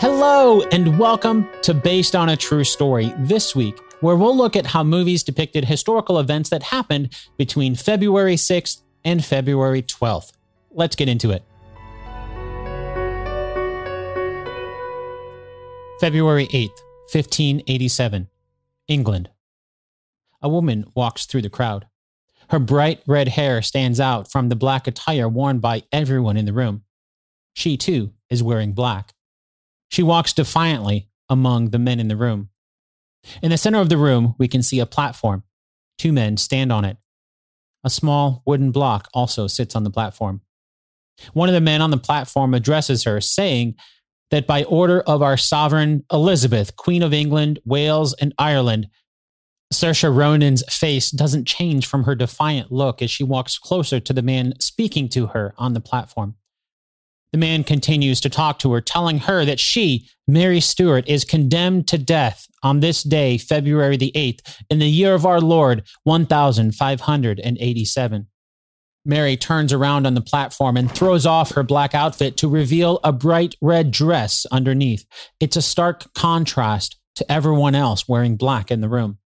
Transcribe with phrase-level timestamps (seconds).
[0.00, 4.64] Hello, and welcome to Based on a True Story this week, where we'll look at
[4.64, 10.32] how movies depicted historical events that happened between February 6th and February 12th.
[10.70, 11.42] Let's get into it.
[16.00, 16.80] February 8th,
[17.12, 18.30] 1587,
[18.88, 19.28] England.
[20.40, 21.86] A woman walks through the crowd.
[22.48, 26.54] Her bright red hair stands out from the black attire worn by everyone in the
[26.54, 26.84] room.
[27.52, 29.12] She, too, is wearing black.
[29.90, 32.48] She walks defiantly among the men in the room.
[33.42, 35.42] In the center of the room, we can see a platform.
[35.98, 36.96] Two men stand on it.
[37.84, 40.40] A small wooden block also sits on the platform.
[41.32, 43.74] One of the men on the platform addresses her, saying
[44.30, 48.88] that by order of our sovereign Elizabeth, Queen of England, Wales, and Ireland,
[49.72, 54.22] Saoirse Ronan's face doesn't change from her defiant look as she walks closer to the
[54.22, 56.36] man speaking to her on the platform.
[57.32, 61.86] The man continues to talk to her, telling her that she, Mary Stuart, is condemned
[61.88, 68.26] to death on this day, February the 8th, in the year of our Lord, 1587.
[69.04, 73.12] Mary turns around on the platform and throws off her black outfit to reveal a
[73.12, 75.06] bright red dress underneath.
[75.38, 79.18] It's a stark contrast to everyone else wearing black in the room.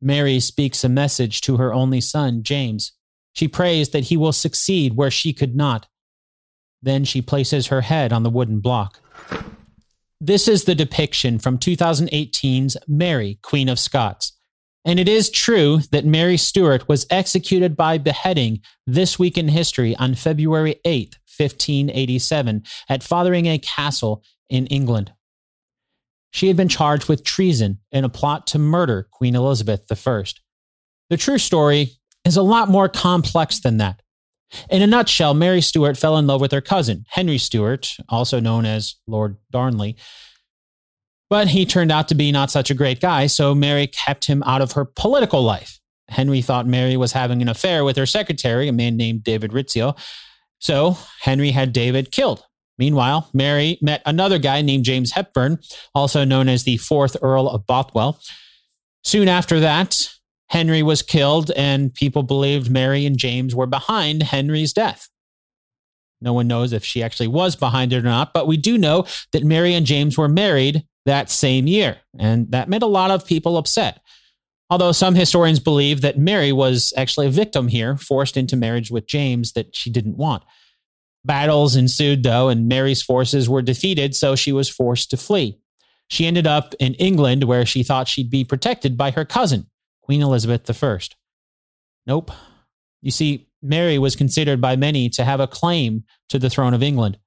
[0.00, 2.92] Mary speaks a message to her only son, James.
[3.32, 5.88] She prays that he will succeed where she could not
[6.82, 9.00] then she places her head on the wooden block.
[10.20, 14.32] This is the depiction from 2018's Mary, Queen of Scots.
[14.84, 19.94] And it is true that Mary Stuart was executed by beheading this week in history
[19.96, 25.12] on February 8, 1587, at Fotheringay Castle in England.
[26.30, 30.24] She had been charged with treason in a plot to murder Queen Elizabeth I.
[31.10, 31.92] The true story
[32.24, 34.02] is a lot more complex than that.
[34.70, 38.64] In a nutshell, Mary Stuart fell in love with her cousin, Henry Stuart, also known
[38.64, 39.96] as Lord Darnley.
[41.30, 44.42] But he turned out to be not such a great guy, so Mary kept him
[44.44, 45.78] out of her political life.
[46.08, 49.98] Henry thought Mary was having an affair with her secretary, a man named David Rizzio.
[50.58, 52.42] So Henry had David killed.
[52.78, 55.58] Meanwhile, Mary met another guy named James Hepburn,
[55.94, 58.20] also known as the fourth Earl of Bothwell.
[59.04, 60.08] Soon after that,
[60.50, 65.08] Henry was killed, and people believed Mary and James were behind Henry's death.
[66.20, 69.06] No one knows if she actually was behind it or not, but we do know
[69.32, 73.26] that Mary and James were married that same year, and that made a lot of
[73.26, 74.00] people upset.
[74.70, 79.06] Although some historians believe that Mary was actually a victim here, forced into marriage with
[79.06, 80.42] James that she didn't want.
[81.24, 85.58] Battles ensued, though, and Mary's forces were defeated, so she was forced to flee.
[86.08, 89.66] She ended up in England, where she thought she'd be protected by her cousin,
[90.08, 90.98] Queen Elizabeth I.
[92.06, 92.30] Nope.
[93.02, 96.82] You see, Mary was considered by many to have a claim to the throne of
[96.82, 97.18] England.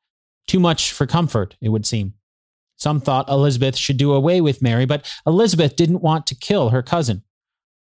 [0.48, 2.16] Too much for comfort, it would seem.
[2.78, 6.82] Some thought Elizabeth should do away with Mary, but Elizabeth didn't want to kill her
[6.82, 7.22] cousin.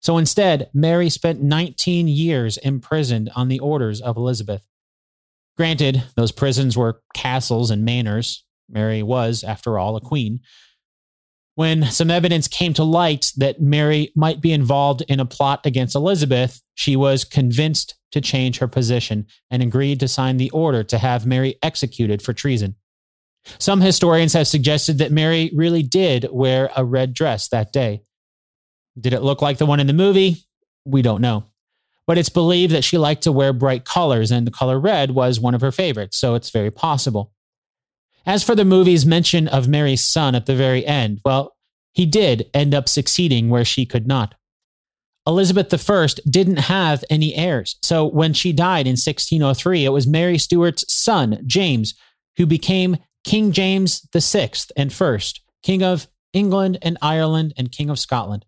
[0.01, 4.63] So instead, Mary spent 19 years imprisoned on the orders of Elizabeth.
[5.55, 8.43] Granted, those prisons were castles and manors.
[8.67, 10.41] Mary was, after all, a queen
[11.59, 15.93] when some evidence came to light that Mary might be involved in a plot against
[15.93, 20.97] Elizabeth, she was convinced to change her position and agreed to sign the order to
[20.97, 22.75] have Mary executed for treason.
[23.57, 28.03] Some historians have suggested that Mary really did wear a red dress that day.
[28.97, 30.37] Did it look like the one in the movie?
[30.85, 31.43] We don't know.
[32.07, 35.41] But it's believed that she liked to wear bright colors, and the color red was
[35.41, 37.33] one of her favorites, so it's very possible.
[38.25, 41.55] As for the movie's mention of Mary's son at the very end, well,
[41.93, 44.35] he did end up succeeding where she could not.
[45.27, 47.77] Elizabeth I didn't have any heirs.
[47.83, 51.93] So when she died in 1603, it was Mary Stuart's son, James,
[52.37, 57.99] who became King James VI and first, King of England and Ireland and King of
[57.99, 58.45] Scotland.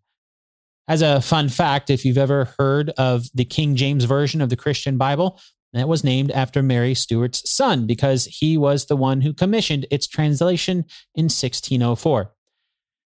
[0.87, 4.55] As a fun fact, if you've ever heard of the King James Version of the
[4.55, 5.39] Christian Bible,
[5.73, 10.07] that was named after Mary Stuart's son because he was the one who commissioned its
[10.07, 10.85] translation
[11.15, 12.33] in 1604.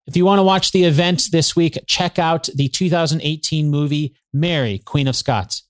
[0.07, 4.79] If you want to watch the event this week, check out the 2018 movie Mary,
[4.79, 5.63] Queen of Scots.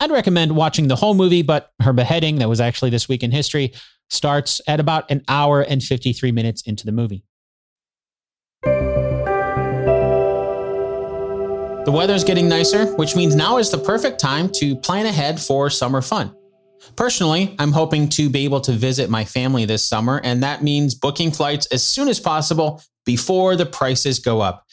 [0.00, 3.30] I'd recommend watching the whole movie, but her beheading, that was actually this week in
[3.30, 3.72] history,
[4.08, 7.24] starts at about an hour and 53 minutes into the movie.
[11.90, 15.68] The weather's getting nicer, which means now is the perfect time to plan ahead for
[15.68, 16.32] summer fun.
[16.94, 20.94] Personally, I'm hoping to be able to visit my family this summer, and that means
[20.94, 24.68] booking flights as soon as possible before the prices go up.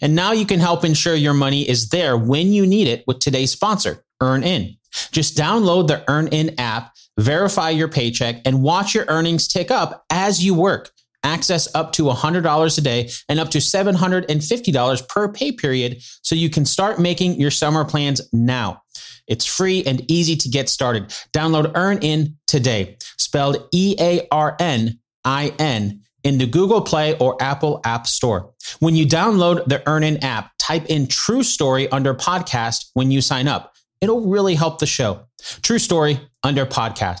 [0.00, 3.18] And now you can help ensure your money is there when you need it with
[3.18, 4.78] today's sponsor, EarnIn.
[5.10, 10.44] Just download the EarnIn app, verify your paycheck, and watch your earnings tick up as
[10.44, 10.92] you work.
[11.22, 16.48] Access up to $100 a day and up to $750 per pay period so you
[16.48, 18.82] can start making your summer plans now.
[19.26, 21.08] It's free and easy to get started.
[21.32, 27.40] Download EarnIn today, spelled E A R N I N, in the Google Play or
[27.40, 28.52] Apple App Store.
[28.80, 33.48] When you download the EarnIn app, type in True Story under podcast when you sign
[33.48, 33.74] up.
[34.00, 35.26] It'll really help the show.
[35.62, 37.20] True Story under podcast.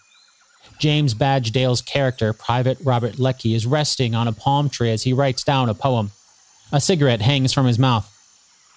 [0.81, 5.13] James Badge Dale's character, Private Robert Leckie, is resting on a palm tree as he
[5.13, 6.09] writes down a poem.
[6.71, 8.07] A cigarette hangs from his mouth.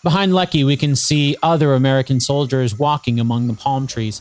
[0.02, 4.20] Behind Leckie, we can see other American soldiers walking among the palm trees.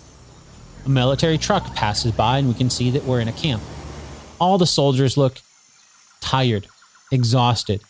[0.86, 3.62] A military truck passes by, and we can see that we're in a camp.
[4.40, 5.42] All the soldiers look
[6.22, 6.68] tired,
[7.12, 7.82] exhausted.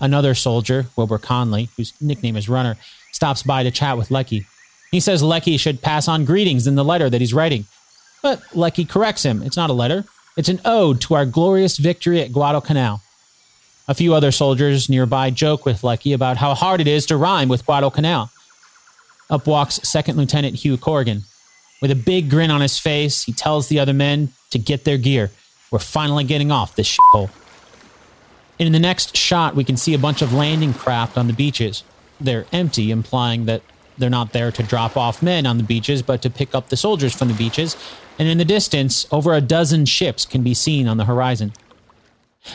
[0.00, 2.76] Another soldier, Wilbur Conley, whose nickname is Runner,
[3.12, 4.48] stops by to chat with Leckie.
[4.90, 7.66] He says Leckie should pass on greetings in the letter that he's writing.
[8.22, 9.42] But Leckie corrects him.
[9.42, 10.04] It's not a letter,
[10.36, 13.00] it's an ode to our glorious victory at Guadalcanal.
[13.88, 17.48] A few other soldiers nearby joke with Leckie about how hard it is to rhyme
[17.48, 18.30] with Guadalcanal.
[19.28, 21.22] Up walks Second Lieutenant Hugh Corrigan.
[21.82, 24.98] With a big grin on his face, he tells the other men to get their
[24.98, 25.30] gear.
[25.70, 27.30] We're finally getting off this shithole.
[28.58, 31.82] In the next shot, we can see a bunch of landing craft on the beaches.
[32.20, 33.62] They're empty, implying that
[33.96, 36.76] they're not there to drop off men on the beaches, but to pick up the
[36.76, 37.76] soldiers from the beaches
[38.18, 41.52] and in the distance, over a dozen ships can be seen on the horizon.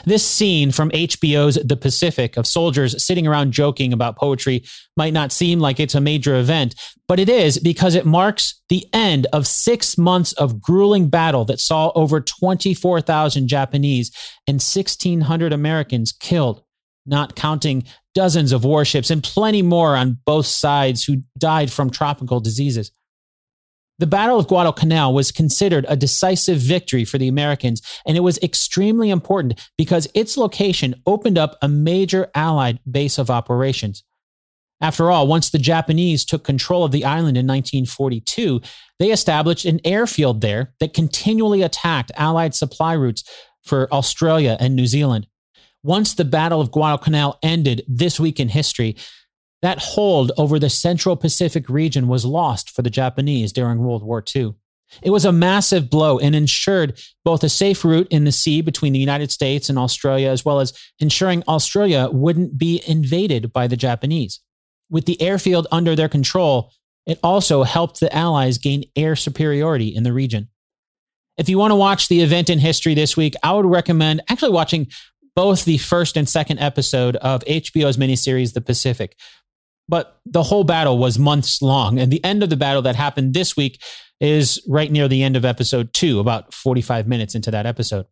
[0.06, 4.64] This scene from HBO's The Pacific of soldiers sitting around joking about poetry
[4.98, 6.76] might not seem like it's a major event,
[7.08, 11.60] but it is because it marks the end of six months of grueling battle that
[11.60, 14.12] saw over 24,000 Japanese
[14.48, 16.64] and 1,600 Americans killed,
[17.06, 17.84] not counting
[18.16, 22.92] dozens of warships and plenty more on both sides who died from tropical diseases.
[23.98, 28.38] The Battle of Guadalcanal was considered a decisive victory for the Americans, and it was
[28.40, 34.04] extremely important because its location opened up a major Allied base of operations.
[34.82, 38.60] After all, once the Japanese took control of the island in 1942,
[39.00, 43.24] they established an airfield there that continually attacked Allied supply routes
[43.64, 45.28] for Australia and New Zealand.
[45.84, 48.98] Once the Battle of Guadalcanal ended this week in history,
[49.66, 54.24] that hold over the Central Pacific region was lost for the Japanese during World War
[54.36, 54.54] II.
[55.02, 58.94] It was a massive blow and ensured both a safe route in the sea between
[58.94, 63.76] the United States and Australia, as well as ensuring Australia wouldn't be invaded by the
[63.76, 64.40] Japanese.
[64.92, 66.72] With the airfield under their control,
[67.08, 70.50] it also helped the Allies gain air superiority in the region.
[71.38, 74.52] If you want to watch the event in history this week, I would recommend actually
[74.52, 74.92] watching
[75.36, 79.18] both the first and second episode of HBO's miniseries, The Pacific.
[79.88, 82.00] But the whole battle was months long.
[82.00, 83.82] And the end of the battle that happened this week
[84.20, 88.06] is right near the end of episode two, about 45 minutes into that episode.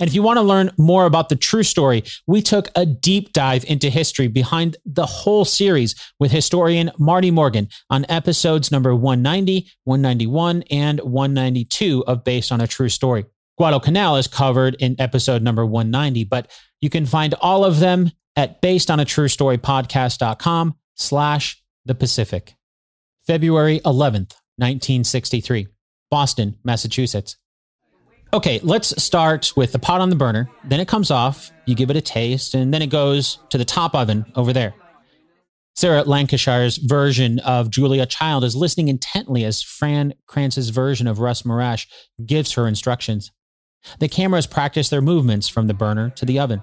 [0.00, 3.32] And if you want to learn more about the true story, we took a deep
[3.32, 9.70] dive into history behind the whole series with historian Marty Morgan on episodes number 190,
[9.84, 13.26] 191, and 192 of Based on a True Story.
[13.58, 18.60] Guadalcanal is covered in episode number 190, but you can find all of them at
[18.60, 22.54] basedonatruestorypodcast.com slash the Pacific.
[23.26, 25.68] February 11th, 1963,
[26.10, 27.36] Boston, Massachusetts.
[28.32, 30.50] Okay, let's start with the pot on the burner.
[30.64, 33.64] Then it comes off, you give it a taste, and then it goes to the
[33.64, 34.74] top oven over there.
[35.76, 41.42] Sarah Lancashire's version of Julia Child is listening intently as Fran Kranz's version of Russ
[41.42, 41.86] Morash
[42.24, 43.30] gives her instructions.
[44.00, 46.62] The cameras practice their movements from the burner to the oven.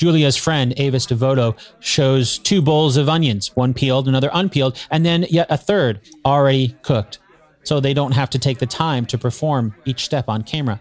[0.00, 5.26] Julia's friend, Avis Devoto, shows two bowls of onions, one peeled, another unpeeled, and then
[5.28, 7.18] yet a third already cooked.
[7.64, 10.80] So they don't have to take the time to perform each step on camera.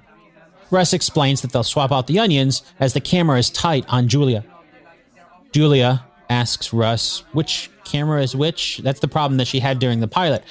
[0.71, 4.45] Russ explains that they'll swap out the onions as the camera is tight on Julia.
[5.51, 8.77] Julia asks Russ which camera is which.
[8.77, 10.45] That's the problem that she had during the pilot.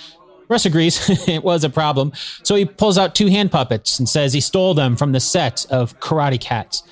[0.49, 4.35] Russ agrees it was a problem, so he pulls out two hand puppets and says
[4.35, 6.83] he stole them from the set of Karate Cats.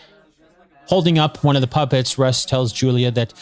[0.86, 3.34] Holding up one of the puppets, Russ tells Julia that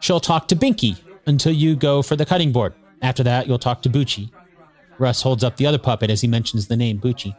[0.00, 0.96] she'll talk to Binky
[1.26, 2.74] until you go for the cutting board.
[3.02, 4.30] After that, you'll talk to Bucci.
[4.98, 7.34] Russ holds up the other puppet as he mentions the name Bucci.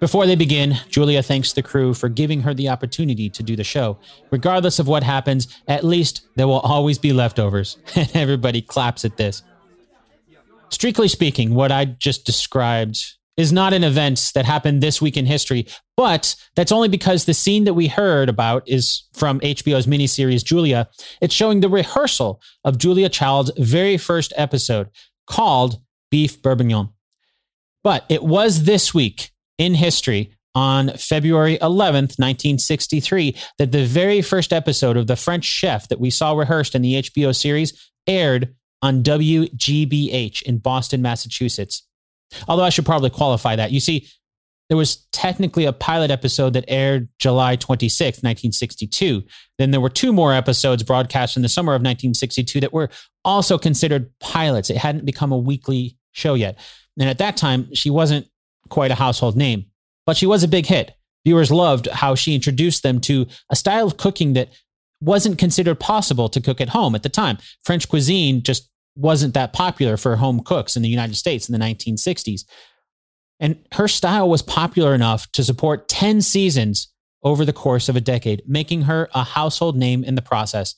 [0.00, 3.64] Before they begin, Julia thanks the crew for giving her the opportunity to do the
[3.64, 3.98] show.
[4.30, 7.78] Regardless of what happens, at least there will always be leftovers.
[7.96, 9.42] And everybody claps at this.
[10.70, 15.24] Strictly speaking, what I just described is not an event that happened this week in
[15.24, 15.66] history,
[15.96, 20.88] but that's only because the scene that we heard about is from HBO's miniseries Julia.
[21.22, 24.90] It's showing the rehearsal of Julia Child's very first episode
[25.26, 25.78] called
[26.10, 26.90] Beef Bourguignon.
[27.84, 34.52] But it was this week in history on February 11th, 1963, that the very first
[34.52, 39.04] episode of The French Chef that we saw rehearsed in the HBO series aired on
[39.04, 41.87] WGBH in Boston, Massachusetts.
[42.46, 43.72] Although I should probably qualify that.
[43.72, 44.08] You see,
[44.68, 49.22] there was technically a pilot episode that aired July 26, 1962.
[49.58, 52.90] Then there were two more episodes broadcast in the summer of 1962 that were
[53.24, 54.68] also considered pilots.
[54.68, 56.58] It hadn't become a weekly show yet.
[56.98, 58.26] And at that time, she wasn't
[58.68, 59.66] quite a household name,
[60.04, 60.94] but she was a big hit.
[61.24, 64.50] Viewers loved how she introduced them to a style of cooking that
[65.00, 67.38] wasn't considered possible to cook at home at the time.
[67.64, 68.68] French cuisine just
[68.98, 72.42] wasn't that popular for home cooks in the United States in the 1960s.
[73.40, 76.88] And her style was popular enough to support 10 seasons
[77.22, 80.74] over the course of a decade, making her a household name in the process.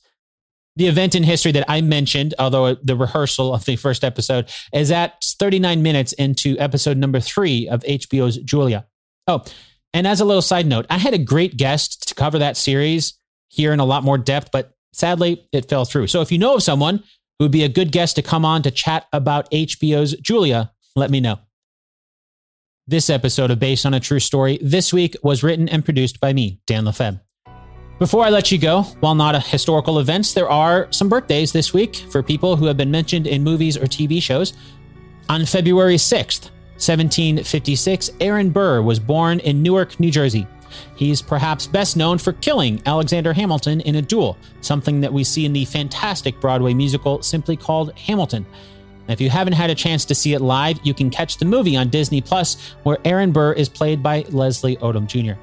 [0.75, 4.91] The event in history that I mentioned, although the rehearsal of the first episode, is
[4.91, 8.85] at 39 minutes into episode number three of HBO's Julia.
[9.27, 9.43] Oh,
[9.93, 13.17] and as a little side note, I had a great guest to cover that series
[13.49, 16.07] here in a lot more depth, but sadly it fell through.
[16.07, 17.03] So if you know of someone
[17.41, 21.09] who would be a good guest to come on to chat about HBO's Julia, let
[21.09, 21.39] me know.
[22.85, 26.33] This episode of Based on a True Story this week was written and produced by
[26.33, 27.19] me, Dan Lefebvre.
[27.97, 31.73] Before I let you go, while not a historical events, there are some birthdays this
[31.73, 34.53] week for people who have been mentioned in movies or TV shows.
[35.27, 40.45] On February 6th, 1756, Aaron Burr was born in Newark, New Jersey.
[40.95, 45.45] He's perhaps best known for killing Alexander Hamilton in a duel, something that we see
[45.45, 48.45] in the fantastic Broadway musical simply called Hamilton.
[49.07, 51.75] if you haven't had a chance to see it live, you can catch the movie
[51.75, 55.39] on Disney Plus, where Aaron Burr is played by Leslie Odom Jr.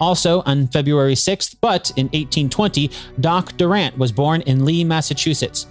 [0.00, 2.90] Also on February 6th, but in 1820,
[3.20, 5.66] Doc Durant was born in Lee, Massachusetts.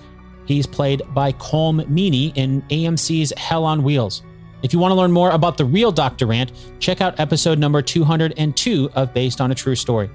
[0.45, 4.23] He's played by Colm Meaney in AMC's Hell on Wheels.
[4.61, 7.81] If you want to learn more about the real Doc Durant, check out episode number
[7.81, 10.09] 202 of Based on a True Story.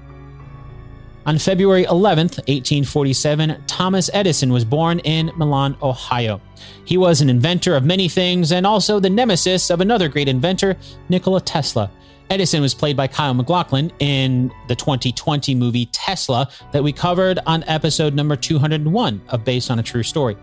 [1.25, 6.39] On February 11th, 1847, Thomas Edison was born in Milan, Ohio.
[6.85, 10.77] He was an inventor of many things and also the nemesis of another great inventor,
[11.09, 11.89] Nikola Tesla.
[12.29, 17.63] Edison was played by Kyle MacLachlan in the 2020 movie Tesla that we covered on
[17.63, 20.37] episode number 201 of Based on a True Story.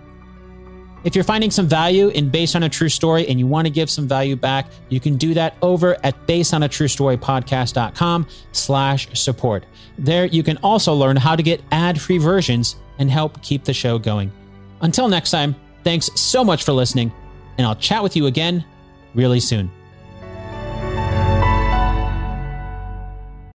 [1.05, 3.73] If you're finding some value in based on a true story and you want to
[3.73, 9.67] give some value back, you can do that over at basedonatruestorypodcast.com slash support.
[9.99, 13.99] There you can also learn how to get ad-free versions and help keep the show
[13.99, 14.31] going.
[14.81, 17.13] Until next time, thanks so much for listening,
[17.59, 18.65] and I'll chat with you again
[19.15, 19.71] really soon.